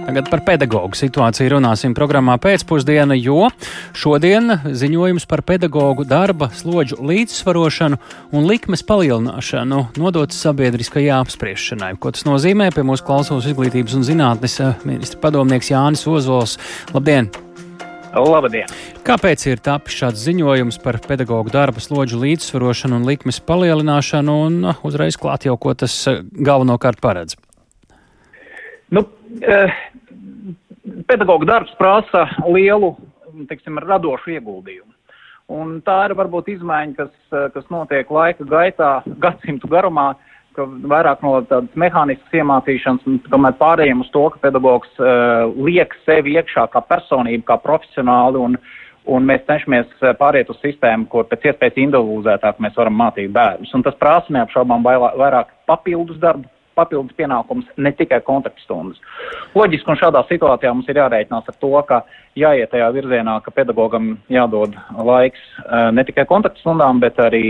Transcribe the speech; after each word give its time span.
Tagad 0.00 0.30
par 0.32 0.40
pedagoģu 0.46 0.96
situāciju 0.96 1.52
runāsim 1.52 1.92
programmā 1.96 2.34
pēcpusdiena, 2.40 3.14
jo 3.20 3.50
šodien 3.96 4.56
ziņojums 4.64 5.26
par 5.30 5.42
pedagoģu 5.46 6.06
darba 6.08 6.48
slodžu 6.56 6.98
līdzsvarošanu 7.04 7.98
un 8.32 8.48
likmes 8.48 8.82
palielināšanu 8.88 9.82
nodots 10.00 10.40
sabiedriskajai 10.40 11.12
apspriešanai. 11.20 11.92
Ko 12.00 12.14
tas 12.16 12.24
nozīmē? 12.28 12.70
Pie 12.74 12.86
mūsu 12.86 13.04
klausos 13.06 13.48
izglītības 13.50 13.98
un 13.98 14.06
zinātnes 14.08 14.56
eh, 14.64 14.88
ministra 14.88 15.20
padomnieks 15.28 15.70
Jānis 15.74 16.06
Ozols. 16.08 16.56
Labdien! 16.96 17.28
Labdien! 18.10 18.72
Kāpēc 19.06 19.44
ir 19.46 19.60
tapis 19.62 20.00
šāds 20.00 20.24
ziņojums 20.26 20.80
par 20.82 20.98
pedagoģu 21.04 21.52
darba 21.54 21.82
slodžu 21.82 22.18
līdzsvarošanu 22.24 22.98
un 22.98 23.06
likmes 23.06 23.38
palielināšanu, 23.46 24.34
un 24.48 24.58
uh, 24.72 24.82
uzreiz 24.86 25.20
klāt 25.20 25.46
jau, 25.46 25.54
ko 25.60 25.76
tas 25.78 25.94
uh, 26.10 26.24
galvenokārt 26.34 26.98
paredz? 27.04 27.38
Nu, 28.90 29.04
eh, 29.46 29.74
pedagoģa 31.06 31.46
darbs 31.46 31.76
prasa 31.78 32.24
lielu, 32.50 32.96
teiksim, 33.50 33.78
radošu 33.84 34.34
ieguldījumu. 34.34 34.90
Un 35.50 35.78
tā 35.86 35.96
ir 36.08 36.14
varbūt 36.18 36.50
izmaiņa, 36.56 36.96
kas, 36.96 37.14
eh, 37.30 37.46
kas 37.54 37.70
notiek 37.70 38.10
laika 38.10 38.46
gaitā, 38.50 38.90
gadsimtu 39.24 39.70
garumā, 39.70 40.14
ka 40.58 40.66
vairāk 40.66 41.22
no 41.22 41.36
tādas 41.46 41.70
mehāniskas 41.78 42.34
iemācīšanas, 42.42 43.06
tomēr 43.30 43.54
pārējiem 43.62 44.02
uz 44.02 44.10
to, 44.10 44.24
ka 44.34 44.40
pedagogs 44.42 44.90
uh, 44.98 45.46
liek 45.54 45.94
sevi 46.02 46.34
iekšā 46.34 46.64
kā 46.72 46.82
personību, 46.90 47.44
kā 47.46 47.54
profesionāli, 47.62 48.42
un, 48.42 48.56
un 49.06 49.28
mēs 49.30 49.46
cenšamies 49.46 49.92
pāriet 50.18 50.50
uz 50.50 50.58
sistēmu, 50.58 51.06
kur 51.12 51.28
pēc 51.30 51.52
iespējas 51.52 51.78
individualizētāk 51.78 52.58
mēs 52.66 52.74
varam 52.82 52.98
mācīt 52.98 53.30
bērnus. 53.30 53.70
Un 53.78 53.86
tas 53.86 53.94
prasa 54.02 54.34
neapšaubām 54.34 54.82
vairāk 54.82 55.54
papildus 55.70 56.18
darbu, 56.18 56.50
papildus 56.78 57.16
pienākums, 57.18 57.68
ne 57.76 57.92
tikai 57.96 58.20
kontaktstundas. 58.26 59.00
Loģiski, 59.56 59.90
un 59.90 59.98
šādā 60.00 60.22
situācijā 60.28 60.72
mums 60.74 60.88
ir 60.90 61.00
jārēķinās 61.00 61.50
ar 61.50 61.56
to, 61.62 61.72
ka 61.88 62.02
jāiet 62.38 62.70
tajā 62.70 62.88
virzienā, 62.94 63.36
ka 63.44 63.52
pedagogam 63.54 64.12
jādod 64.30 64.76
laiks 64.94 65.42
eh, 65.64 65.90
ne 65.96 66.04
tikai 66.06 66.26
kontaktstundām, 66.30 67.02
bet 67.02 67.18
arī 67.22 67.44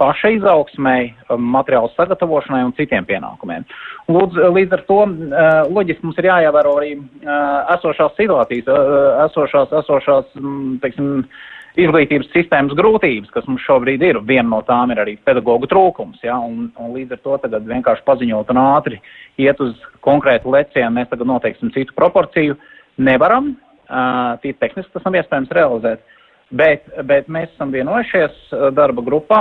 paša 0.00 0.34
izaugsmai, 0.36 1.14
materiālu 1.56 1.90
sagatavošanai 1.96 2.62
un 2.66 2.74
citiem 2.76 3.08
pienākumiem. 3.08 3.66
Lūdz, 4.12 4.38
līdz 4.58 4.76
ar 4.76 4.86
to 4.90 5.00
eh, 5.08 5.60
loģiski 5.72 6.06
mums 6.06 6.20
ir 6.20 6.30
jāievēro 6.30 6.76
arī 6.82 6.94
eh, 6.96 7.34
esošās 7.78 8.16
situācijas, 8.20 8.70
esošās, 9.30 9.76
esošās, 9.82 10.32
mm, 10.38 10.80
teiksim, 10.84 11.12
izglītības 11.80 12.30
sistēmas 12.32 12.76
grūtības, 12.76 13.30
kas 13.34 13.46
mums 13.48 13.64
šobrīd 13.66 14.02
ir. 14.06 14.20
Viena 14.24 14.48
no 14.48 14.62
tām 14.66 14.92
ir 14.94 15.02
arī 15.02 15.16
pedagoģu 15.26 15.68
trūkums. 15.70 16.22
Ja? 16.24 16.38
Un, 16.40 16.70
un 16.80 16.96
līdz 16.96 17.16
ar 17.16 17.22
to 17.24 17.36
tagad 17.44 17.68
vienkārši 17.68 18.04
paziņot 18.06 18.52
un 18.54 18.62
ātri 18.62 19.00
iet 19.42 19.60
uz 19.60 19.76
konkrētu 20.04 20.52
lecienu, 20.54 20.94
mēs 20.96 21.10
tagad 21.12 21.28
noteiksim 21.28 21.72
citu 21.74 21.96
proporciju. 21.96 22.56
Nevaram, 22.96 23.52
uh, 23.52 24.36
tīri 24.42 24.56
tehniski 24.60 24.94
tas 24.94 25.04
nav 25.04 25.18
iespējams 25.20 25.56
realizēt. 25.58 26.04
Bet, 26.56 26.84
bet 27.08 27.26
mēs 27.26 27.50
esam 27.56 27.72
vienojušies 27.74 28.52
darba 28.76 29.02
grupā 29.02 29.40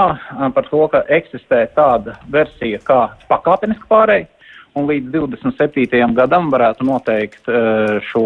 par 0.56 0.66
to, 0.72 0.88
ka 0.90 1.04
eksistē 1.14 1.68
tāda 1.76 2.16
versija 2.34 2.80
kā 2.82 2.98
pakāpeniska 3.30 3.86
pārēja, 3.92 4.26
un 4.74 4.90
līdz 4.90 5.14
27. 5.14 6.02
gadam 6.18 6.50
varētu 6.50 6.88
noteikt 6.90 7.46
šo 8.10 8.24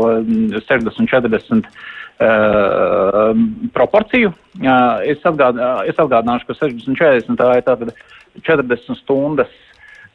60-40 0.64 1.68
Uh, 2.20 3.32
proporciju. 3.72 4.34
Uh, 4.60 5.00
es, 5.08 5.22
atgād, 5.24 5.56
uh, 5.56 5.78
es 5.88 5.96
atgādināšu, 5.96 6.50
ka 6.50 6.56
60-40 6.66 7.38
tā 7.40 7.48
ir 7.56 7.64
tātad 7.64 7.94
40 8.44 8.98
stundas, 9.00 9.54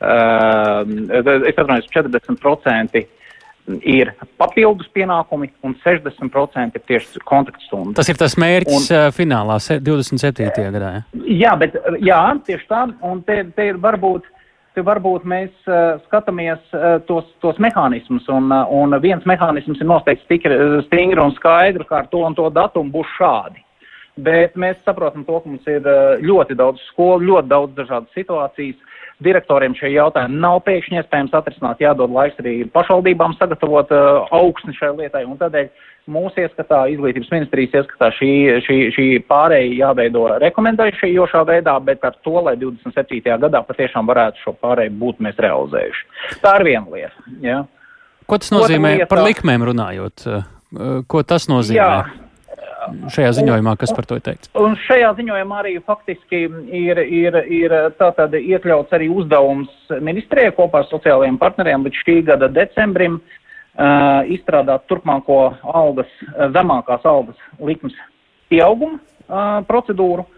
es 0.04 1.56
atvainojos, 1.56 1.88
40% 1.94 3.00
ir 3.88 4.10
papildus 4.36 4.90
pienākumi 4.92 5.48
un 5.64 5.72
60% 5.80 6.76
ir 6.76 6.84
tieši 6.92 7.24
kontaktstundas. 7.24 7.96
Tas 7.96 8.12
ir 8.12 8.20
tas 8.20 8.36
mērķis 8.36 8.90
un, 8.92 9.14
finālā 9.16 9.56
27. 9.56 10.52
gadā. 10.76 10.92
Ja? 10.98 11.24
Jā, 11.24 11.56
bet 11.62 11.80
jā, 12.04 12.20
tieši 12.44 12.68
tā, 12.68 12.84
un 13.00 13.24
te, 13.24 13.40
te 13.56 13.70
ir 13.72 13.80
varbūt 13.80 14.28
varbūt 14.82 15.26
mēs 15.28 15.52
uh, 15.68 16.00
skatāmies 16.08 16.62
uh, 16.74 16.98
tos, 17.06 17.28
tos 17.44 17.58
mehānismus, 17.62 18.26
un, 18.32 18.50
uh, 18.50 18.64
un 18.74 18.96
viens 19.02 19.22
mehānisms 19.28 19.78
ir 19.78 19.86
noteikti 19.86 20.40
stingri 20.88 21.20
un 21.22 21.34
skaidri, 21.36 21.86
kā 21.86 22.02
ar 22.02 22.08
to 22.10 22.24
un 22.26 22.34
to 22.34 22.48
datumu 22.50 22.90
būs 22.90 23.12
šādi. 23.18 23.62
Bet 24.24 24.54
mēs 24.58 24.78
saprotam 24.86 25.24
to, 25.26 25.40
ka 25.42 25.50
mums 25.50 25.70
ir 25.70 25.86
uh, 25.86 26.18
ļoti 26.22 26.56
daudz 26.58 26.82
skolu, 26.90 27.26
ļoti 27.30 27.50
daudz 27.50 27.74
dažādas 27.78 28.18
situācijas. 28.18 28.78
Direktoriem 29.22 29.76
šie 29.78 29.92
jautājumi 29.94 30.40
nav 30.42 30.58
pēkšņi 30.66 30.98
iespējams 30.98 31.34
atrisināt, 31.38 31.82
jādod 31.82 32.10
laiks 32.10 32.40
arī 32.42 32.54
pašvaldībām 32.74 33.36
sagatavot 33.38 33.92
uh, 33.94 34.24
augsni 34.34 34.74
šai 34.74 34.90
lietai, 34.98 35.22
un 35.28 35.38
tādēļ 35.38 35.68
mūsu 36.10 36.42
ieskatā, 36.42 36.80
izglītības 36.92 37.30
ministrijas 37.32 37.76
ieskatā 37.80 38.10
šī, 38.18 38.32
šī, 38.66 38.78
šī 38.96 39.06
pārēja 39.30 39.70
jāveido 39.78 40.26
rekomendējošā 40.42 41.44
veidā, 41.48 41.76
bet 41.86 42.04
ar 42.04 42.18
to, 42.26 42.34
lai 42.44 42.56
27. 42.60 43.22
gadā 43.46 43.62
patiešām 43.64 44.10
varētu 44.10 44.42
šo 44.42 44.56
pārēju 44.60 44.96
būt 45.00 45.22
mēs 45.24 45.38
realizējuši. 45.40 46.04
Tā 46.42 46.58
ir 46.58 46.66
viena 46.68 46.98
lieta. 46.98 47.30
Ja. 47.44 47.62
Ko 48.26 48.40
tas 48.40 48.52
nozīmē 48.52 48.98
lieta, 48.98 49.08
par 49.12 49.24
likmēm 49.24 49.64
runājot? 49.70 50.28
Ko 51.08 51.24
tas 51.28 51.48
nozīmē? 51.48 51.80
Jā. 51.80 52.23
Šajā 53.14 53.30
ziņojumā, 53.38 53.76
kas 53.80 53.94
par 53.96 54.08
to 54.08 54.18
ir 54.18 54.24
teikts? 54.26 54.50
Un 54.58 54.76
šajā 54.86 55.12
ziņojumā 55.20 55.62
arī 55.62 55.76
faktiski 55.84 56.44
ir, 56.74 57.00
ir, 57.04 57.38
ir 57.48 57.76
tātad 58.00 58.36
iekļauts 58.38 58.94
arī 58.96 59.08
uzdevums 59.12 59.94
ministrijai 60.00 60.54
kopā 60.56 60.82
ar 60.82 60.90
sociālajiem 60.90 61.40
partneriem 61.40 61.86
līdz 61.86 62.04
šī 62.04 62.20
gada 62.28 62.50
decembrim 62.52 63.20
uh, 63.20 63.40
Uh, 63.74 64.22
izstrādāt 64.30 64.84
turpmāko 64.86 65.48
algas, 65.66 66.10
uh, 66.28 66.44
zemākās 66.54 67.02
algas 67.10 67.40
likmes 67.58 67.96
pieauguma 68.46 69.00
uh, 69.00 69.66
procedūru. 69.66 70.28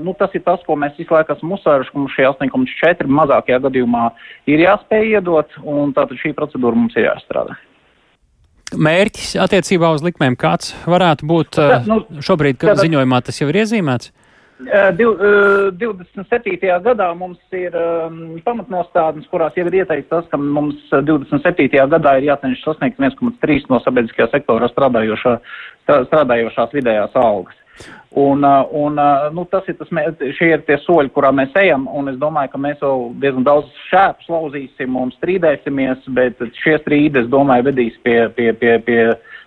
Nu, 0.00 0.14
tas 0.16 0.32
ir 0.32 0.40
tas, 0.46 0.62
ko 0.64 0.78
mēs 0.80 0.94
visu 0.96 1.12
laiku 1.12 1.34
esam 1.34 1.50
uzsvēruši, 1.52 1.90
ka 1.92 1.98
mums 2.00 2.12
šie 2.16 2.24
8,4 2.24 3.10
mazākajā 3.12 3.58
gadījumā 3.66 4.06
ir 4.48 4.62
jāspēj 4.62 5.10
iedot, 5.10 5.52
un 5.60 5.92
tātad 5.92 6.16
šī 6.22 6.30
procedūra 6.38 6.72
mums 6.72 6.96
ir 6.96 7.04
jāizstrādā. 7.04 7.52
Mērķis 8.76 9.38
attiecībā 9.40 9.88
uz 9.96 10.02
likmēm 10.04 10.34
kāds 10.36 10.74
varētu 10.84 11.24
būt 11.28 11.56
nu, 11.88 12.02
šobrīd, 12.24 12.58
kad 12.60 12.80
ziņojumā 12.82 13.20
tas 13.24 13.40
jau 13.40 13.48
ir 13.48 13.56
iezīmēts? 13.64 14.12
27. 14.58 16.58
gadā 16.82 17.14
mums 17.14 17.38
ir 17.54 17.70
um, 17.78 18.42
pamatnostādnes, 18.42 19.28
kurās 19.30 19.54
jau 19.54 19.62
ir 19.70 19.76
ieteikts 19.84 20.10
tas, 20.10 20.26
ka 20.32 20.36
mums 20.40 20.74
27. 20.90 21.78
gadā 21.94 22.16
ir 22.18 22.26
jācenšas 22.32 22.64
sasniegt 22.66 22.98
1,3 22.98 23.70
no 23.70 23.78
sabiedriskajā 23.84 24.26
sektorā 24.32 24.66
strādājošā, 24.72 25.32
strādājošās 25.86 26.74
vidējās 26.74 27.14
algas. 27.22 27.54
Un, 28.18 28.42
un 28.72 28.96
nu, 29.36 29.44
tas 29.52 29.66
ir 29.68 29.76
tas, 29.78 29.90
šie 30.38 30.48
ir 30.54 30.62
tie 30.66 30.78
soļi, 30.82 31.12
kurā 31.14 31.28
mēs 31.34 31.52
ejam, 31.60 31.84
un 31.94 32.08
es 32.10 32.16
domāju, 32.18 32.50
ka 32.54 32.60
mēs 32.64 32.80
vēl 32.82 33.04
diezgan 33.22 33.44
daudz 33.46 33.68
šēpus 33.90 34.30
lauzīsim 34.32 34.96
un 34.98 35.12
strīdēsimies, 35.18 36.08
bet 36.16 36.40
šie 36.62 36.78
strīdi, 36.80 37.22
es 37.22 37.28
domāju, 37.30 37.68
vedīs 37.68 37.98
pie, 38.02 38.16
pie, 38.34 38.50
pie, 38.58 38.78
pie 38.86 39.02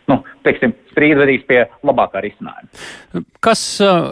nu, 0.09 0.22
teiksim, 0.45 0.73
strīds 0.91 1.19
vedīs 1.22 1.44
pie 1.47 1.59
labākā 1.88 2.22
risinājuma. 2.23 3.23
Kas 3.41 3.62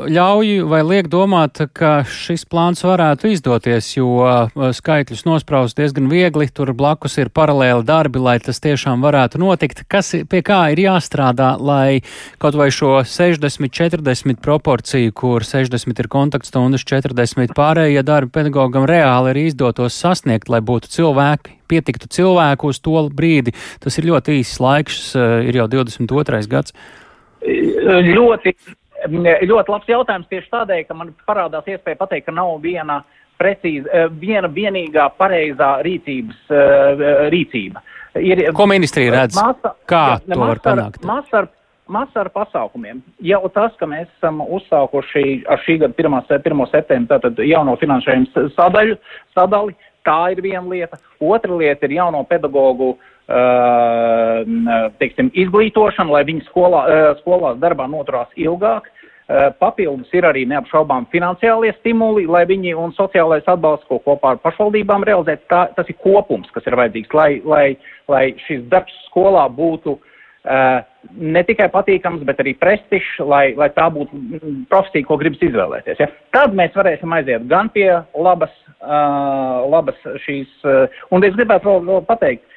ļauj 0.09 0.63
vai 0.69 0.79
liek 0.85 1.09
domāt, 1.11 1.61
ka 1.75 1.99
šis 2.07 2.45
plāns 2.49 2.81
varētu 2.85 3.29
izdoties, 3.33 3.91
jo 3.97 4.23
skaitļus 4.55 5.25
nospraust 5.27 5.77
diezgan 5.77 6.09
viegli, 6.11 6.49
tur 6.53 6.71
blakus 6.77 7.19
ir 7.21 7.31
paralēli 7.33 7.85
darbi, 7.87 8.21
lai 8.23 8.37
tas 8.43 8.61
tiešām 8.63 9.03
varētu 9.05 9.41
notikt. 9.41 9.83
Kas 9.91 10.13
pie 10.29 10.41
kā 10.45 10.61
ir 10.73 10.83
jāstrādā, 10.85 11.51
lai 11.59 12.01
kaut 12.41 12.57
vai 12.59 12.71
šo 12.73 12.99
60-40 13.05 14.41
proporciju, 14.43 15.13
kur 15.13 15.45
60 15.45 16.03
ir 16.03 16.11
kontaktstundas, 16.11 16.87
40 16.89 17.55
pārējie 17.57 18.05
darbi 18.07 18.33
pedagogam 18.39 18.89
reāli 18.89 19.35
arī 19.35 19.47
izdotos 19.51 19.97
sasniegt, 19.99 20.49
lai 20.49 20.63
būtu 20.65 20.89
cilvēki, 20.95 21.58
pietiktu 21.69 22.09
cilvēku 22.19 22.73
uz 22.73 22.81
to 22.83 23.05
brīdi. 23.13 23.55
Tas 23.83 23.97
ir 24.01 24.09
ļoti 24.09 24.39
īsts 24.41 24.59
laiks, 24.63 24.99
uh, 25.15 25.39
ir 25.45 25.61
jau 25.61 25.69
22. 25.71 26.43
gads? 26.51 26.75
Ļoti, 27.39 28.53
ļoti 29.47 29.71
labs 29.71 29.87
jautājums 29.87 30.27
tieši 30.31 30.51
tādēļ, 30.51 30.83
ka 30.89 30.97
man 30.97 31.13
parādās 31.27 31.69
iespēja 31.71 31.99
pateikt, 32.01 32.27
ka 32.27 32.35
nav 32.35 32.57
viena 32.63 33.03
precīzi, 33.39 33.87
eh, 33.87 34.09
viena 34.19 34.49
vienīgā 34.51 35.07
pareizā 35.19 35.77
rīcības 35.85 36.51
uh, 36.51 37.05
rīcība. 37.31 37.83
Ir, 38.19 38.41
Ko 38.57 38.65
ministrija 38.67 39.13
redz? 39.13 39.37
Masa, 39.37 39.73
Kā 39.87 40.03
jā, 40.17 40.19
to 40.33 40.39
var 40.41 40.61
panākt? 40.65 41.05
Masa 41.07 41.43
ar, 41.43 41.47
masa 41.87 42.23
ar 42.25 42.31
pasākumiem. 42.35 42.99
Jau 43.23 43.41
tas, 43.53 43.75
ka 43.79 43.87
mēs 43.87 44.09
esam 44.17 44.41
uzsākuši 44.43 45.45
ar 45.47 45.61
šī 45.63 45.77
gada 45.85 45.95
1. 45.95 46.17
1. 46.35 46.65
septembri 46.73 47.13
tātad 47.13 47.39
jauno 47.45 47.77
finansējumu 47.79 48.49
sadaļu, 48.57 48.97
sadali, 49.37 49.77
tā 50.09 50.19
ir 50.33 50.41
viena 50.43 50.65
lieta. 50.65 50.99
Otra 51.21 51.61
lieta 51.61 51.85
ir 51.85 51.99
jauno 51.99 52.25
pedagoģu 52.27 52.89
uh, 52.95 52.99
teiksim, 54.99 55.29
izglītošanu, 55.37 56.15
lai 56.15 56.23
viņi 56.27 56.47
skolā, 56.49 56.85
skolās 57.21 57.59
darbā 57.61 57.87
noturās 57.89 58.31
ilgāk. 58.35 58.89
Papildus 59.61 60.09
ir 60.17 60.25
arī 60.25 60.41
neapšaubām 60.49 61.05
finansiālie 61.13 61.69
stimuli, 61.77 62.23
lai 62.25 62.47
viņi 62.49 62.73
un 62.73 62.95
sociālais 62.97 63.45
atbalsts, 63.45 63.85
ko 63.85 63.99
kopā 64.01 64.31
ar 64.33 64.39
pašvaldībām 64.41 65.05
realizēt, 65.05 65.43
tā, 65.51 65.67
tas 65.75 65.85
ir 65.91 65.99
kopums, 66.01 66.49
kas 66.55 66.65
ir 66.65 66.73
vajadzīgs, 66.79 67.13
lai, 67.13 67.31
lai, 67.45 67.65
lai 68.09 68.23
šis 68.47 68.63
darbs 68.71 68.95
skolā 69.05 69.45
būtu 69.53 69.93
uh, 69.99 70.81
ne 71.13 71.43
tikai 71.45 71.69
patīkams, 71.69 72.25
bet 72.25 72.41
arī 72.41 72.55
prestižs, 72.57 73.19
lai, 73.21 73.53
lai 73.59 73.69
tā 73.75 73.85
būtu 73.93 74.17
profesija, 74.71 75.05
ko 75.05 75.19
gribas 75.21 75.45
izvēlēties. 75.45 76.01
Ja? 76.01 76.09
Tad 76.33 76.57
mēs 76.57 76.73
varēsim 76.73 77.13
aiziet 77.13 77.45
gan 77.51 77.69
pie 77.75 77.91
labas, 78.17 78.53
uh, 78.81 79.65
labas 79.69 79.99
šīs, 80.25 80.49
uh, 80.67 81.01
un 81.11 81.27
es 81.27 81.35
gribētu 81.37 81.69
vēl, 81.69 81.85
vēl 81.89 82.07
pateikt, 82.09 82.47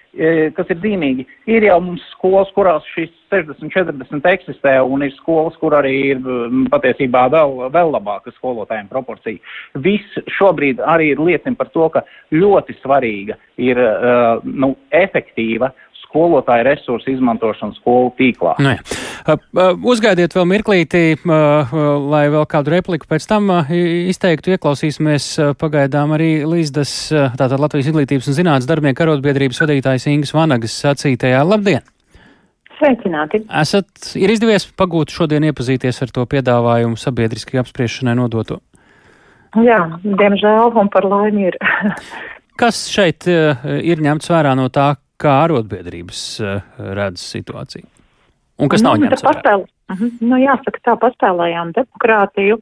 kas 0.52 0.68
ir 0.68 0.76
zīmīgi. 0.82 1.24
Ir 1.48 1.64
jau 1.64 1.78
mums 1.80 2.02
skolas, 2.12 2.50
kurās 2.52 2.84
šis 2.92 3.08
60-40 3.32 4.26
eksistē, 4.28 4.74
un 4.84 5.06
ir 5.06 5.14
skolas, 5.16 5.56
kur 5.56 5.72
arī 5.78 5.94
ir 6.10 6.20
patiesībā 6.68 7.22
vēl, 7.32 7.54
vēl 7.72 7.94
labāka 7.94 8.34
skolotājiem 8.36 8.90
proporcija. 8.92 9.40
Viss 9.80 10.20
šobrīd 10.36 10.82
arī 10.84 11.14
liecina 11.16 11.56
par 11.56 11.72
to, 11.72 11.88
ka 11.94 12.04
ļoti 12.36 12.76
svarīga 12.82 13.38
ir 13.56 13.80
uh, 13.80 14.44
nu, 14.44 14.74
efektīva 14.92 15.72
skolotāju 16.12 16.68
resursu 16.68 17.08
izmantošanu 17.16 17.72
skolu 17.80 18.12
tīklā. 18.20 18.52
Nē. 18.60 18.76
Nu 19.56 19.88
uzgaidiet 19.88 20.34
vēl 20.36 20.44
mirklītī, 20.50 21.16
lai 21.24 22.22
vēl 22.28 22.44
kādu 22.52 22.74
repliku 22.74 23.08
pēc 23.08 23.24
tam 23.30 23.48
izteiktu. 23.72 24.52
Ieklausīsimies 24.52 25.56
pagaidām 25.56 26.12
arī 26.12 26.42
Līsdas, 26.44 26.92
tātad 27.10 27.56
Latvijas 27.62 27.88
izglītības 27.88 28.28
un 28.28 28.36
zinātnes 28.36 28.68
darbinieku 28.68 29.06
arotbiedrības 29.06 29.62
vadītājs 29.64 30.08
Ingas 30.12 30.34
Vanagas 30.36 30.74
sacītajā. 30.84 31.40
Labdien! 31.48 31.80
Sveicināti! 32.76 33.44
Esat, 33.62 33.88
ir 34.18 34.34
izdevies 34.34 34.66
pagūt 34.76 35.14
šodien 35.14 35.48
iepazīties 35.48 36.02
ar 36.04 36.12
to 36.12 36.26
piedāvājumu 36.28 36.98
sabiedriski 37.00 37.62
apspriešanai 37.62 38.18
nodoto? 38.18 38.58
Jā, 39.62 39.78
diemžēl 40.02 40.76
un 40.80 40.92
par 40.92 41.06
laimi 41.06 41.50
ir. 41.52 41.58
Kas 42.58 42.82
šeit 42.92 43.28
ir 43.28 44.02
ņemts 44.02 44.30
vērā 44.32 44.52
no 44.58 44.66
tā, 44.72 44.96
kā 45.22 45.38
arotbiedrības 45.46 46.24
uh, 46.42 46.80
redz 46.98 47.22
situāciju? 47.34 47.86
Un 48.62 48.70
kas 48.70 48.84
nav 48.84 48.98
nu, 48.98 49.06
ņemts 49.06 49.24
vērā? 49.26 49.60
-huh. 49.92 50.10
nu, 50.20 50.40
jāsaka, 50.40 50.82
tā 50.86 50.96
paspēlējām 51.00 51.72
demokrātiju. 51.76 52.58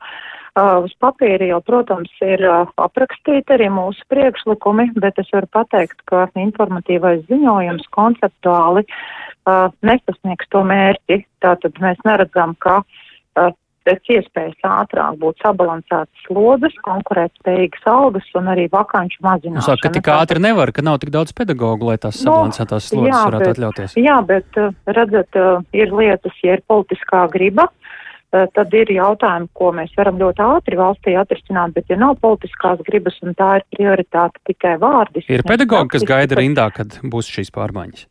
Uh, 0.51 0.83
uz 0.83 0.91
papīra 0.99 1.47
jau, 1.47 1.61
protams, 1.63 2.11
ir 2.27 2.43
uh, 2.43 2.71
aprakstīti 2.83 3.55
arī 3.55 3.69
mūsu 3.71 4.03
priekšlikumi, 4.11 4.89
bet 4.99 5.21
es 5.23 5.29
varu 5.31 5.47
pateikt, 5.55 6.03
ka 6.11 6.27
informatīvais 6.35 7.23
ziņojums 7.29 7.87
konceptuāli 7.95 8.83
uh, 8.83 9.71
nesasniegs 9.87 10.51
to 10.51 10.65
mērķi. 10.67 11.21
Tātad 11.45 11.79
mēs 11.85 12.03
neredzam, 12.05 12.57
ka 12.59 12.81
uh, 12.83 13.53
pēc 13.89 14.13
iespējas 14.17 14.67
ātrāk 14.67 15.19
būtu 15.21 15.45
sabalansētas 15.45 16.27
slodzes, 16.27 16.77
konkurētspējīgas 16.87 17.89
algas 17.91 18.29
un 18.39 18.51
arī 18.53 18.67
vakanču 18.73 19.23
mazināšana. 19.25 19.67
Saka, 19.67 19.89
ka 19.89 19.95
tik 19.97 20.11
ātri 20.15 20.43
nevar, 20.43 20.73
ka 20.77 20.85
nav 20.87 21.01
tik 21.03 21.13
daudz 21.15 21.35
pedagogu, 21.37 21.91
lai 21.91 21.97
tās 22.03 22.21
no, 22.21 22.27
sabalansētās 22.27 22.91
slodzes 22.93 23.15
jā, 23.15 23.25
varētu 23.31 23.47
bet, 23.47 23.57
atļauties. 23.57 23.99
Jā, 24.01 24.19
bet 24.29 24.61
uh, 24.61 24.77
redzat, 24.99 25.41
uh, 25.41 25.65
ir 25.77 25.95
lietas, 25.97 26.37
ja 26.45 26.59
ir 26.59 26.65
politiskā 26.71 27.25
griba, 27.33 27.71
uh, 27.71 28.47
tad 28.59 28.77
ir 28.77 28.93
jautājumi, 28.99 29.51
ko 29.57 29.73
mēs 29.81 29.97
varam 29.99 30.21
ļoti 30.21 30.47
ātri 30.47 30.81
valstī 30.81 31.17
atrisināt, 31.21 31.75
bet 31.79 31.93
ja 31.93 31.99
nav 32.01 32.19
politiskās 32.23 32.85
gribas 32.87 33.19
un 33.25 33.37
tā 33.39 33.57
ir 33.63 33.69
prioritāte 33.73 34.43
tikai 34.53 34.77
vārdis. 34.83 35.29
Ir 35.33 35.47
pedagogi, 35.49 35.97
kas 35.97 36.09
gaida 36.09 36.41
rindā, 36.43 36.71
kad 36.77 37.01
būs 37.01 37.33
šīs 37.33 37.55
pārmaiņas 37.57 38.10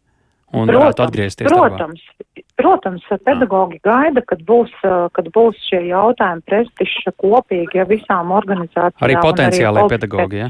un 0.53 0.69
protams, 0.69 0.79
varētu 0.79 1.05
atgriezties. 1.05 1.49
Protams, 1.49 2.05
darbā. 2.05 2.45
protams, 2.61 3.09
pedagogi 3.25 3.79
gaida, 3.85 4.23
kad 4.29 4.41
būs, 4.47 4.73
kad 5.15 5.29
būs 5.35 5.59
šie 5.69 5.83
jautājumi 5.89 6.45
prestiža 6.49 7.13
kopīgi 7.21 7.81
ja 7.81 7.85
visām 7.89 8.33
organizācijām. 8.35 9.05
Arī 9.05 9.19
potenciālai 9.21 9.85
pedagogi, 9.91 10.43
ja? 10.45 10.49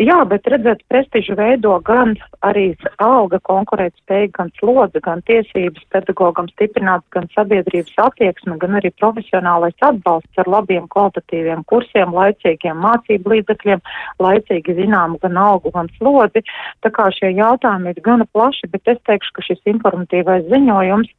Jā, 0.00 0.22
bet 0.24 0.46
redzēt, 0.48 0.80
prestižu 0.88 1.34
veido 1.36 1.74
gan 1.84 2.14
arī 2.46 2.72
alga 3.02 3.38
konkurētspēja, 3.44 4.30
gan 4.38 4.48
slodze, 4.56 5.02
gan 5.04 5.20
tiesības 5.28 5.84
pedagogam 5.92 6.48
stiprināt, 6.54 7.04
gan 7.12 7.28
sabiedrības 7.34 7.92
attieksme, 8.00 8.56
gan 8.62 8.78
arī 8.80 8.92
profesionālais 8.96 9.76
atbalsts 9.84 10.40
ar 10.40 10.48
labiem 10.48 10.88
kvalitatīviem 10.92 11.64
kursiem, 11.68 12.14
laicīgiem 12.16 12.80
mācību 12.82 13.34
līdzekļiem, 13.34 13.84
laicīgi 14.24 14.78
zinām 14.80 15.18
gan 15.22 15.36
algu, 15.36 15.74
gan 15.76 15.92
slodzi. 15.98 16.44
Tā 16.82 16.92
kā 16.94 17.10
šie 17.12 17.34
jautājumi 17.36 17.92
ir 17.92 18.02
gana 18.02 18.26
plaši, 18.32 18.72
bet 18.72 18.88
es 18.94 19.00
teikšu, 19.08 19.36
ka 19.36 19.46
šis 19.50 19.60
informatīvais 19.76 20.48
ziņojums, 20.48 21.12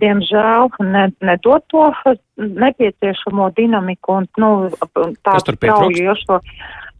diemžēl, 0.00 0.72
nedod 1.20 1.68
to 1.68 1.88
nepieciešamo 2.36 3.50
dinamiku 3.56 4.22
un, 4.22 4.30
nu, 4.40 4.52
tādu 5.22 5.56
straujošo. 5.58 6.40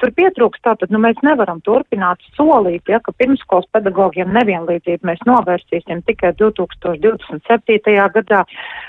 Tur 0.03 0.11
pietrūks 0.19 0.59
tātad, 0.67 0.91
nu 0.91 0.99
mēs 0.99 1.21
nevaram 1.23 1.61
turpināt 1.63 2.25
solīt, 2.35 2.89
ja, 2.91 2.99
ka 3.07 3.13
pirmskolas 3.15 3.69
pedagogiem 3.71 4.33
nevienlīdzību 4.35 5.07
mēs 5.07 5.23
novērsīsim 5.29 6.01
tikai 6.09 6.33
2027. 6.41 7.95
gadā. 8.17 8.41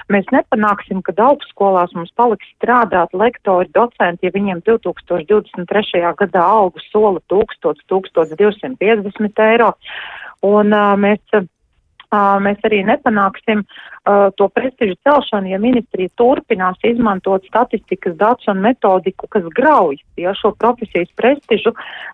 Mēs 0.10 0.26
nepanāksim, 0.34 1.04
kad 1.06 1.22
augstskolās 1.22 1.94
mums 1.94 2.10
paliks 2.18 2.50
strādāt 2.56 3.14
lektori, 3.14 3.70
docenti, 3.78 4.26
ja 4.26 4.34
viņiem 4.34 4.64
2023. 4.66 6.02
gadā 6.24 6.48
algu 6.58 6.82
sola 6.90 7.22
1000, 7.30 7.86
1250 7.94 9.46
eiro. 9.52 9.70
Un 10.44 10.74
uh, 10.74 10.96
mēs 10.98 11.22
mēs 12.44 12.62
arī 12.68 12.84
nepanāksim 12.88 13.64
uh, 13.64 14.30
to 14.38 14.48
prestižu 14.52 14.96
celšanu, 15.08 15.52
ja 15.54 15.60
ministrija 15.60 16.12
turpinās 16.20 16.82
izmantot 16.84 17.46
statistikas 17.48 18.18
datus 18.20 18.50
un 18.52 18.60
metodiku, 18.64 19.28
kas 19.32 19.46
grauj 19.56 19.98
ja, 20.20 20.34
šo 20.36 20.52
profesijas 20.60 21.10
prestižu, 21.16 21.74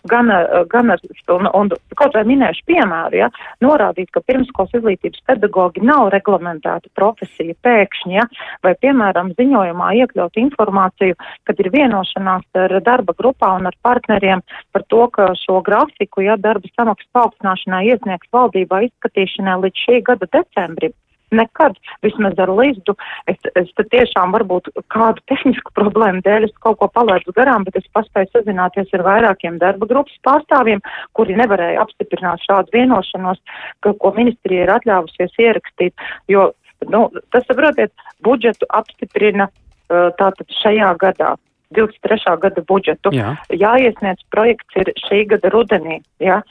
gan, 0.09 0.29
gan 0.69 0.93
ar, 0.93 1.01
un, 1.35 1.49
un 1.53 1.71
kaut 1.97 2.15
vai 2.15 2.23
minēšu 2.29 2.65
piemēru, 2.69 3.19
ja, 3.23 3.29
norādīt, 3.63 4.11
ka 4.13 4.21
pirmskolas 4.25 4.75
izglītības 4.77 5.23
pedagogi 5.27 5.83
nav 5.85 6.11
reglamentēta 6.13 6.91
profesija 6.95 7.57
pēkšņi, 7.65 8.15
ja, 8.19 8.27
vai, 8.65 8.75
piemēram, 8.79 9.33
ziņojumā 9.39 9.91
iekļaut 10.03 10.39
informāciju, 10.43 11.17
kad 11.49 11.63
ir 11.63 11.71
vienošanās 11.73 12.45
ar 12.63 12.77
darba 12.85 13.17
grupā 13.17 13.55
un 13.57 13.69
ar 13.71 13.77
partneriem 13.81 14.45
par 14.73 14.85
to, 14.93 15.07
ka 15.15 15.31
šo 15.41 15.59
grafiku, 15.65 16.23
ja 16.27 16.37
darba 16.37 16.69
samaksas 16.75 17.09
paaugstināšanai 17.17 17.85
iesniegs 17.89 18.29
valdībā 18.35 18.83
izskatīšanai 18.87 19.57
līdz 19.65 19.85
šī 19.89 20.01
gada 20.05 20.29
decembrim. 20.31 20.93
Nekad, 21.29 21.75
vismaz 22.01 22.39
ar 22.41 22.49
līdzu, 22.57 22.95
es, 23.29 23.37
es 23.59 23.67
tiešām 23.77 24.31
varbūt 24.33 24.71
kādu 24.89 25.21
tehnisku 25.29 25.69
problēmu 25.77 26.23
dēļ 26.25 26.47
es 26.47 26.55
kaut 26.57 26.79
ko 26.79 26.87
palaidu 26.89 27.35
garām, 27.37 27.67
bet 27.67 27.77
es 27.77 27.85
paspēju 27.93 28.31
sazināties 28.33 28.89
ar 28.97 29.03
vairākiem 29.05 29.59
darba 29.61 29.85
grupas 29.91 30.15
pārstāvjiem, 30.25 30.81
kuri 31.13 31.37
nevarēja 31.37 31.83
apstiprināt 31.85 32.41
šādu 32.47 32.73
vienošanos, 32.73 33.37
ka, 33.85 33.93
ko 33.93 34.13
ministrija 34.17 34.65
ir 34.65 34.73
atļāvusies 34.79 35.37
ierakstīt, 35.45 36.09
jo, 36.33 36.49
nu, 36.89 37.05
tas, 37.29 37.45
saprotiet, 37.45 37.93
budžetu 38.25 38.65
apstiprina 38.81 39.51
tātad 39.89 40.49
šajā 40.63 40.95
gadā. 40.97 41.35
23. 41.75 42.37
gada 42.41 42.63
budžetu. 42.65 43.11
Jā. 43.13 43.35
Jāiesniedz 43.53 44.25
projekts 44.33 44.79
ir 44.79 44.91
šī 45.05 45.25
gada 45.29 45.51
rudenī. 45.53 45.99
Jā. 46.23 46.41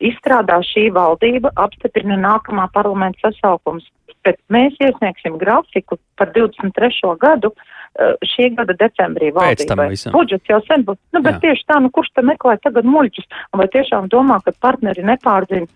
Izstrādā 0.00 0.60
šī 0.66 0.90
valdība, 0.96 1.52
apstiprina 1.56 2.18
nākamā 2.20 2.68
parlamenta 2.74 3.30
sasaukums. 3.30 3.88
Bet 4.26 4.40
mēs 4.50 4.74
iesniegsim 4.82 5.38
grafiku 5.38 6.00
par 6.18 6.32
23. 6.34 7.14
gadu 7.22 7.52
eh, 7.54 8.16
šī 8.34 8.50
gada 8.58 8.74
decembrī 8.76 9.30
valdībai. 9.32 9.88
Budžets 10.12 10.50
jau 10.50 10.60
sen 10.66 10.84
būs. 10.88 10.98
Nu, 11.14 11.22
bet 11.22 11.38
Jā. 11.38 11.42
tieši 11.46 11.68
tā, 11.70 11.80
nu 11.80 11.92
kurš 11.94 12.10
te 12.12 12.26
meklē 12.26 12.58
tagad 12.64 12.88
muļķus? 12.90 13.28
Vai 13.56 13.68
tiešām 13.72 14.10
domā, 14.12 14.40
ka 14.44 14.52
partneri 14.60 15.06
nepārzina 15.06 15.70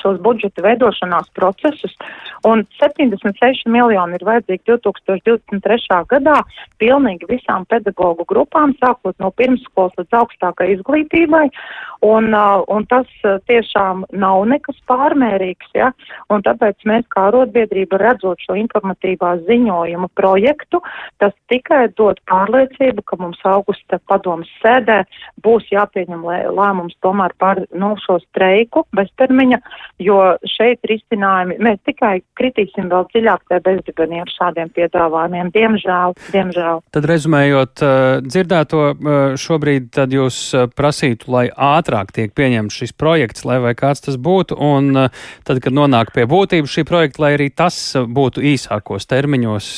šos 0.00 0.20
budžeta 0.24 0.62
veidošanās 0.64 1.30
procesus, 1.36 1.94
un 2.44 2.64
76 2.80 3.68
miljoni 3.70 4.18
ir 4.18 4.26
vajadzīgi 4.26 4.64
2023. 4.68 6.00
gadā 6.10 6.36
pilnīgi 6.82 7.28
visām 7.30 7.64
pedagoģu 7.70 8.26
grupām, 8.28 8.74
sākot 8.80 9.16
no 9.22 9.30
pirmskolas 9.36 9.96
līdz 9.98 10.18
augstākai 10.20 10.70
izglītībai, 10.76 11.46
un, 12.04 12.30
un 12.34 12.86
tas 12.90 13.08
tiešām 13.48 14.04
nav 14.12 14.44
nekas 14.50 14.78
pārmērīgs, 14.90 15.72
ja, 15.78 15.90
un 16.32 16.44
tāpēc 16.44 16.84
mēs 16.88 17.08
kā 17.12 17.28
arotbiedrība 17.30 18.00
redzot 18.02 18.42
šo 18.44 18.58
informatīvā 18.60 19.34
ziņojuma 19.48 20.10
projektu, 20.18 20.82
tas 21.22 21.32
tikai 21.52 21.86
dod 21.96 22.20
pārliecību, 22.30 23.04
ka 23.06 23.18
mums 23.20 23.40
augusta 23.48 24.00
padomas 24.10 24.50
sēdē 24.62 25.02
būs 25.44 25.70
jāpieņem 25.72 26.24
lēmums 26.54 26.96
tomēr 27.04 27.34
par 27.38 27.62
nu, 27.72 27.94
šo 28.04 28.18
streiku 28.26 28.84
beztermiņa 28.96 29.53
termiņa, 29.54 29.82
jo 30.02 30.36
šeit 30.48 30.80
risinājumi, 30.84 31.58
mēs 31.62 31.78
tikai 31.86 32.22
kritīsim 32.38 32.88
vēl 32.90 33.06
dziļāk 33.12 33.44
tajā 33.48 33.60
bezdibenī 33.62 34.20
ar 34.22 34.30
šādiem 34.32 34.70
piedāvājumiem. 34.74 35.50
Diemžēl, 35.54 36.14
diemžēl. 36.32 36.82
Tad 36.90 37.04
rezumējot 37.06 37.84
dzirdēto, 38.26 38.82
šobrīd 39.38 39.90
tad 39.94 40.12
jūs 40.12 40.54
prasītu, 40.74 41.30
lai 41.30 41.48
ātrāk 41.50 42.12
tiek 42.12 42.34
pieņemts 42.34 42.80
šis 42.82 42.92
projekts, 42.92 43.44
lai 43.44 43.60
vai 43.62 43.74
kāds 43.74 44.04
tas 44.04 44.16
būtu, 44.16 44.58
un 44.58 45.08
tad, 45.44 45.60
kad 45.62 45.72
nonāk 45.72 46.12
pie 46.14 46.26
būtības 46.26 46.74
šī 46.74 46.86
projekta, 46.88 47.22
lai 47.24 47.34
arī 47.38 47.50
tas 47.54 47.78
būtu 47.96 48.42
īsākos 48.54 49.06
termiņos, 49.10 49.68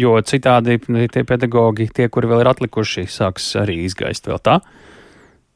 jo 0.00 0.16
citādi 0.24 0.80
tie 1.12 1.26
pedagogi, 1.28 1.90
tie, 1.92 2.08
kuri 2.08 2.30
vēl 2.30 2.44
ir 2.44 2.52
atlikuši, 2.54 3.06
sāks 3.10 3.52
arī 3.60 3.82
izgaist 3.86 4.26
vēl 4.30 4.40
tā? 4.42 4.62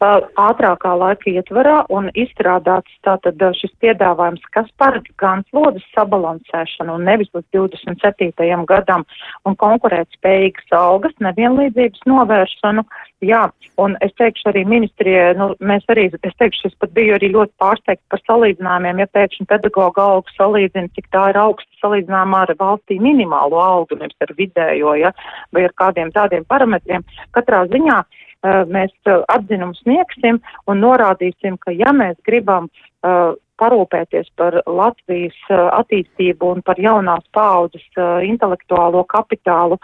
Ātrākā 0.00 0.93
laika 0.99 1.31
ietvarā 1.31 1.87
un 1.88 2.11
izstrādāts 2.15 2.93
tātad 3.07 3.41
šis 3.57 3.73
piedāvājums, 3.81 4.43
kas 4.53 4.69
paredz 4.76 5.09
gan 5.17 5.43
slodzes 5.50 5.85
sabalansēšanu 5.95 6.99
un 6.99 7.05
nevis 7.05 7.31
līdz 7.33 7.47
27. 7.55 8.65
gadam 8.67 9.05
un 9.45 9.57
konkurētspējīgas 9.57 10.73
algas 10.76 11.15
nevienlīdzības 11.21 12.05
novēršanu. 12.07 12.85
Jā, 13.25 13.47
un 13.81 13.97
es 14.05 14.12
teikšu 14.21 14.50
arī 14.50 14.67
ministrijai, 14.69 15.33
nu, 15.41 15.55
mēs 15.65 15.87
arī, 15.88 16.11
es 16.12 16.37
teikšu, 16.37 16.69
es 16.69 16.76
pat 16.76 16.93
biju 16.93 17.17
arī 17.17 17.33
ļoti 17.33 17.55
pārsteigts 17.57 18.05
par 18.12 18.21
salīdzinājumiem, 18.26 19.00
ja 19.00 19.09
pēkšņi 19.17 19.49
pedagoga 19.49 20.05
algu 20.05 20.37
salīdzina, 20.37 20.93
cik 20.93 21.09
tā 21.15 21.31
ir 21.33 21.41
augsta 21.41 21.81
salīdzinājumā 21.81 22.45
ar 22.45 22.55
valstī 22.61 23.00
minimālo 23.00 23.62
algu, 23.62 23.97
nevis 23.97 24.21
ar 24.21 24.37
vidējo, 24.37 24.93
ja, 25.00 25.15
vai 25.57 25.65
ar 25.65 25.73
kādiem 25.81 26.12
tādiem 26.12 26.45
parametriem. 26.45 27.09
Katrā 27.33 27.65
ziņā 27.73 28.03
mēs 28.45 28.93
atzinumu 29.33 29.75
sniegsim 29.81 30.40
un 30.66 30.85
norādīsim, 30.85 31.59
ka 31.59 31.75
ja 31.75 31.93
mēs 31.97 32.16
gribam 32.26 32.69
uh, 32.69 33.35
parūpēties 33.57 34.28
par 34.37 34.59
Latvijas 34.66 35.37
uh, 35.49 35.69
attīstību 35.78 36.50
un 36.57 36.62
par 36.66 36.81
jaunās 36.81 37.25
paaudzes 37.33 37.85
uh, 37.97 38.21
intelektuālo 38.25 39.05
kapitālu 39.09 39.78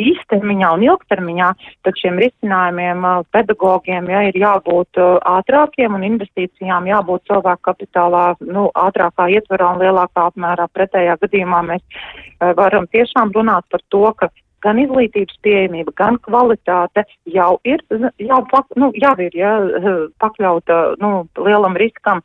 īstermiņā 0.00 0.70
un 0.74 0.84
ilgtermiņā, 0.86 1.48
tad 1.86 1.98
šiem 2.00 2.18
risinājumiem 2.22 3.04
pedagogiem 3.34 4.08
ja, 4.10 4.22
ir 4.28 4.38
jābūt 4.40 4.98
ātrākiem 5.30 5.94
un 5.94 6.06
investīcijām 6.06 6.88
jābūt 6.90 7.26
cilvēku 7.30 7.62
kapitālā 7.70 8.24
nu, 8.40 8.66
ātrākā 8.74 9.28
ietverā 9.36 9.74
un 9.74 9.82
lielākā 9.84 10.28
apmērā. 10.30 10.66
Pretējā 10.74 11.16
gadījumā 11.22 11.62
mēs 11.70 12.02
varam 12.58 12.88
tiešām 12.90 13.32
runāt 13.36 13.68
par 13.70 13.84
to, 13.94 14.04
ka 14.18 14.30
gan 14.64 14.80
izglītības 14.82 15.38
pieejamība, 15.44 15.94
gan 15.98 16.18
kvalitāte 16.24 17.04
jau 17.30 17.52
ir, 17.68 17.82
jau, 18.22 18.40
nu, 18.80 18.90
jau 19.00 19.14
ir 19.22 19.36
ja, 19.38 19.52
pakļauta 20.22 20.80
nu, 21.02 21.12
lielam 21.44 21.76
riskam. 21.80 22.22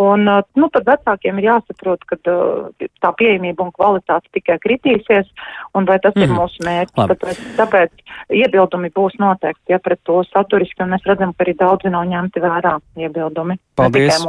Un 0.00 0.26
nu, 0.26 0.70
tad 0.74 0.88
vecākiem 0.88 1.40
ir 1.40 1.50
jāsaprot, 1.50 2.06
ka 2.08 2.18
tā 2.22 3.12
pieejamība 3.18 3.66
un 3.66 3.72
kvalitāte 3.76 4.30
tikai 4.38 4.58
kritīsies, 4.62 5.28
un 5.76 5.88
vai 5.88 5.98
tas 6.02 6.16
mm. 6.16 6.24
ir 6.24 6.32
mhm. 6.32 6.40
mūsu 6.40 6.66
mērķis. 6.66 7.12
Tāpēc, 7.12 7.42
tāpēc 7.60 8.04
iebildumi 8.42 8.92
būs 8.94 9.18
noteikti 9.22 9.74
ja, 9.74 9.80
pret 9.82 10.00
to 10.08 10.22
saturiski, 10.30 10.82
un 10.84 10.94
mēs 10.96 11.06
redzam, 11.08 11.34
ka 11.36 11.46
arī 11.46 11.56
daudzi 11.58 11.92
nav 11.92 12.06
ņemti 12.10 12.42
vērā 12.42 12.76
iebildumi. 13.04 13.58
Paldies! 13.78 14.20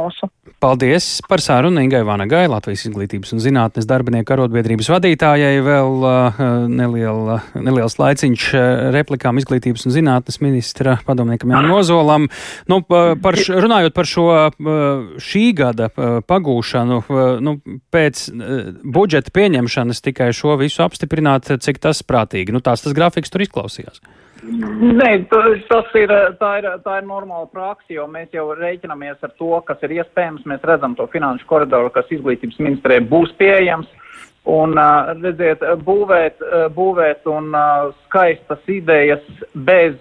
Paldies 0.64 1.06
par 1.28 1.42
sārunu 1.44 1.82
Ingai 1.84 2.00
Vanagai, 2.06 2.46
Latvijas 2.48 2.86
izglītības 2.88 3.34
un 3.36 3.42
zinātnes 3.44 3.88
darbinieku 3.88 4.32
arotbiedrības 4.36 4.88
vadītājai. 4.94 5.58
Vēl 5.64 6.06
uh, 6.08 6.40
neliela 6.70 7.40
neliels 7.60 7.98
laiciņš 8.00 8.46
eh, 8.54 8.64
replikām 8.94 9.38
izglītības 9.40 9.86
un 9.88 9.94
zinātnes 9.94 10.40
ministra 10.44 10.96
padomniekam 11.06 11.54
Jānam 11.54 11.76
Ozolam. 11.78 12.28
Nu, 12.70 12.80
par, 12.86 13.38
runājot 13.38 13.94
par 13.96 14.08
šo 14.08 14.26
šī 15.22 15.44
gada 15.56 15.90
pagūšanu, 16.28 17.00
nu, 17.44 17.56
pēc 17.94 18.26
budžeta 18.96 19.32
pieņemšanas 19.34 20.02
tikai 20.04 20.30
šo 20.36 20.58
visu 20.60 20.84
apstiprināt, 20.84 21.52
cik 21.62 21.80
tas 21.82 22.02
prātīgi. 22.06 22.54
Nu, 22.54 22.62
tās 22.64 22.84
tas 22.84 22.96
grafiks 22.96 23.32
tur 23.32 23.44
izklausījās. 23.46 24.02
Nē, 24.44 25.10
tas 25.30 25.94
ir 25.96 26.10
tā, 26.40 26.50
ir, 26.60 26.66
tā 26.84 26.98
ir 27.00 27.06
normāla 27.08 27.46
praksa, 27.48 27.88
jo 27.96 28.04
mēs 28.10 28.34
jau 28.34 28.50
rēķinamies 28.58 29.22
ar 29.24 29.32
to, 29.38 29.52
kas 29.64 29.80
ir 29.86 29.94
iespējams. 30.00 30.44
Mēs 30.50 30.66
redzam 30.68 30.96
to 30.98 31.06
finanšu 31.12 31.46
koridoru, 31.48 31.92
kas 31.94 32.10
izglītības 32.12 32.60
ministrē 32.60 33.00
būs 33.08 33.32
pieejams. 33.40 33.88
Un, 34.44 34.76
redziet, 35.22 35.62
būvēt, 35.86 36.42
būvēt 36.76 37.28
un 37.32 37.46
skaistas 38.04 38.60
idejas 38.68 39.24
bez 39.56 39.94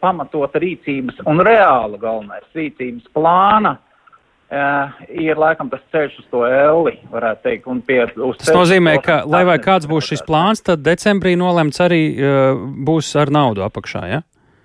pamatota 0.00 0.62
rīcības 0.62 1.20
un 1.28 1.42
reāla 1.44 2.00
galvenais 2.00 2.46
rīcības 2.56 3.10
plāna 3.12 3.74
ir 5.12 5.36
laikam 5.36 5.68
tas 5.68 5.82
ceļš 5.92 6.16
uz 6.22 6.26
to 6.32 6.46
elli, 6.48 6.94
varētu 7.12 7.44
teikt. 7.44 7.68
Pie, 7.84 8.00
tas 8.40 8.54
nozīmē, 8.56 8.96
ka, 9.04 9.20
lai 9.28 9.42
vai 9.48 9.58
kāds 9.60 9.88
būs 9.90 10.08
šis 10.14 10.24
plāns, 10.24 10.64
tad 10.64 10.84
decembrī 10.84 11.34
nolemts 11.36 11.80
arī 11.84 12.02
būs 12.88 13.12
ar 13.20 13.32
naudu 13.34 13.66
apakšā, 13.66 14.06
ja? 14.08 14.22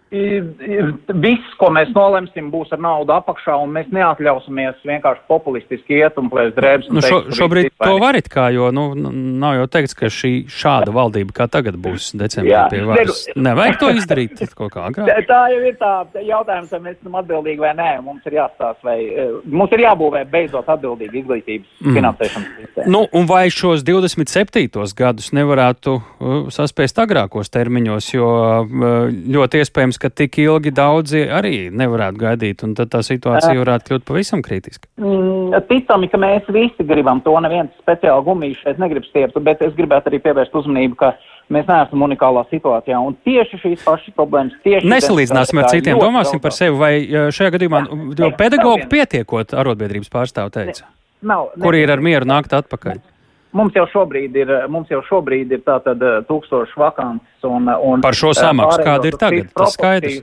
Viss, 0.09 1.51
ko 1.61 1.69
mēs 1.73 1.91
nolemsim, 1.93 2.47
būs 2.49 2.71
ar 2.73 2.81
naudu 2.81 3.13
apakšā, 3.13 3.53
un 3.61 3.75
mēs 3.75 3.91
neatļausimies 3.93 4.79
vienkārši 4.87 5.21
populistiski 5.29 5.99
iet 5.99 6.17
un 6.17 6.31
plēst 6.31 6.55
drēbes. 6.57 6.89
Nu, 6.89 7.03
šo, 7.05 7.19
šobrīd 7.37 7.69
to 7.77 7.91
varit 8.01 8.29
kā, 8.31 8.47
jo 8.55 8.71
nu, 8.73 8.87
nav 8.97 9.59
jau 9.59 9.67
teikts, 9.75 9.93
ka 9.97 10.09
šī 10.13 10.31
šāda 10.49 10.93
valdība 10.95 11.35
kā 11.37 11.45
tagad 11.51 11.77
būs 11.77 12.09
decembrī 12.17 12.55
pie 12.73 12.81
varas. 12.89 13.21
Nevajag 13.37 13.77
to 13.83 13.91
izdarīt 13.99 14.41
kaut 14.57 14.73
kā 14.73 14.87
agrāk. 14.89 15.27
Tā 15.29 15.43
jau 15.53 15.61
ir 15.69 15.77
tā 15.77 15.93
jautājums, 16.25 16.73
vai 16.73 16.81
mēs 16.87 16.97
esam 16.97 17.19
atbildīgi 17.21 17.61
vai 17.61 17.75
nē. 17.77 17.89
Mums 18.05 18.25
ir 18.25 18.39
jāstāsta, 18.39 18.81
vai 18.89 18.97
eh, 19.05 19.31
mums 19.45 19.77
ir 19.77 19.85
jābūvē 19.85 20.23
beidzot 20.31 20.69
atbildīgi 20.73 21.21
izglītības 21.21 21.69
mm. 21.83 21.99
finansēšanas 21.99 22.49
sistēma. 22.63 22.89
Nu, 22.95 23.03
un 23.13 23.29
vai 23.29 23.45
šos 23.53 23.85
27. 23.85 24.65
gadus 24.97 25.29
nevarētu 25.37 25.95
uh, 25.99 26.35
saspēst 26.53 27.01
agrākos 27.05 27.53
termiņos, 27.53 28.09
jo 28.15 28.29
uh, 28.65 29.07
ļoti 29.37 29.63
iespējams, 29.63 29.98
ka 30.01 30.09
tik 30.09 30.37
ilgi 30.41 30.71
daudzi 30.75 31.25
arī 31.27 31.69
nevarētu 31.75 32.21
gaidīt, 32.21 32.63
un 32.65 32.75
tad 32.77 32.91
tā 32.93 33.01
situācija 33.05 33.57
varētu 33.59 33.89
kļūt 33.89 34.05
pavisam 34.07 34.43
kritiska. 34.45 34.87
Mm, 35.01 35.57
ticami, 35.69 36.09
ka 36.11 36.19
mēs 36.21 36.47
visi 36.53 36.85
gribam 36.87 37.21
to, 37.25 37.35
neviens 37.43 37.73
speciāli 37.83 38.25
gumijas 38.27 38.61
šeit 38.63 38.79
negrib 38.81 39.07
stiept, 39.09 39.37
bet 39.45 39.61
es 39.65 39.75
gribētu 39.77 40.11
arī 40.11 40.21
pievērst 40.23 40.55
uzmanību, 40.61 40.99
ka 40.99 41.13
mēs 41.53 41.67
neesam 41.69 42.07
unikālā 42.07 42.45
situācijā, 42.49 43.01
un 43.03 43.17
tieši 43.27 43.61
šīs 43.63 43.85
pašas 43.85 44.15
problēmas 44.17 44.57
tieši. 44.65 44.87
Nesalīdzināsim 44.89 45.61
ar 45.61 45.69
citiem, 45.73 46.01
domāsim 46.01 46.41
par 46.43 46.55
sevi, 46.55 46.77
vai 46.79 46.93
šajā 47.35 47.55
gadījumā, 47.57 47.85
jo 48.19 48.31
pedagogu 48.39 48.89
pietiekot 48.91 49.55
arotbiedrības 49.57 50.11
pārstāvu 50.13 50.53
teica, 50.55 50.85
ne, 50.87 51.31
nav, 51.33 51.53
ne, 51.55 51.63
kuri 51.65 51.85
ir 51.85 51.95
ar 51.95 52.03
mieru 52.05 52.29
nākt 52.29 52.55
atpakaļ. 52.61 52.99
Ne. 53.01 53.18
Mums 53.57 53.73
jau 53.73 53.85
šobrīd 53.89 54.35
ir, 54.37 54.51
mums 54.69 54.91
jau 54.93 54.99
šobrīd 55.07 55.53
ir 55.55 55.63
tātad 55.65 56.03
eh, 56.05 56.17
tūkstoši 56.27 56.77
vakants 56.77 57.47
un, 57.49 57.65
un 57.65 58.03
par 58.05 58.17
šo 58.17 58.33
samaksu, 58.37 58.83
kāda 58.85 59.09
ir 59.09 59.17
tagad, 59.17 59.47
tas 59.57 59.73
skaidrs. 59.73 60.19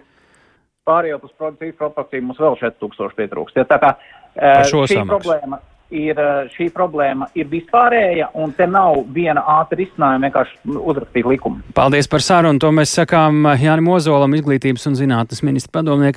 Pārējot 0.87 1.25
uz 1.27 1.33
produkcijas 1.35 1.79
proporciju 1.81 2.29
mums 2.29 2.39
vēl 2.39 2.55
4000 2.61 3.17
pietrūkst. 3.19 3.59
Ja, 3.59 3.67
tā 3.67 3.81
kā 3.83 3.97
eh, 3.99 4.63
šī 4.71 4.85
samaksu. 4.93 5.09
problēma 5.11 5.59
ir, 5.91 6.19
eh, 6.19 6.49
šī 6.55 6.69
problēma 6.75 7.27
ir 7.35 7.51
vispārēja, 7.51 8.31
un 8.39 8.55
te 8.55 8.67
nav 8.71 9.03
viena 9.15 9.43
ātra 9.57 9.81
risinājuma 9.81 10.29
vienkārši 10.29 10.79
uzrakstīt 10.79 11.27
likumu. 11.27 11.63
Paldies 11.75 12.07
par 12.11 12.23
sarunu. 12.23 12.63
To 12.63 12.71
mēs 12.75 12.95
sakām 13.01 13.43
Jānim 13.59 13.91
Ozolam, 13.91 14.39
izglītības 14.39 14.87
un 14.87 14.95
zinātnes 14.99 15.43
ministra 15.43 15.81
padomniekam. 15.81 16.15